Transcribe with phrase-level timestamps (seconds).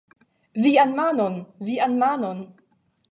[0.63, 1.37] Vian manon,
[1.69, 2.41] vian manon!